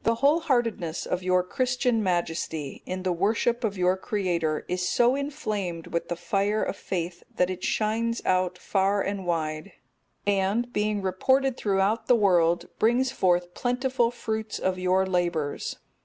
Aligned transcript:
_The 0.02 0.16
wholeheartedness 0.16 1.06
of 1.06 1.22
your 1.22 1.44
Christian 1.44 2.02
Majesty, 2.02 2.82
in 2.84 3.04
the 3.04 3.12
worship 3.12 3.62
of 3.62 3.78
your 3.78 3.96
Creator, 3.96 4.64
is 4.66 4.88
so 4.88 5.14
inflamed 5.14 5.86
with 5.86 6.08
the 6.08 6.16
fire 6.16 6.64
of 6.64 6.74
faith, 6.74 7.22
that 7.36 7.48
it 7.48 7.62
shines 7.62 8.20
out 8.24 8.58
far 8.58 9.02
and 9.02 9.24
wide, 9.24 9.70
and, 10.26 10.72
being 10.72 11.00
reported 11.00 11.56
throughout 11.56 12.08
the 12.08 12.16
world, 12.16 12.70
brings 12.80 13.12
forth 13.12 13.54
plentiful 13.54 14.10
fruits 14.10 14.58
of 14.58 14.80
your 14.80 15.06
labours. 15.06 15.76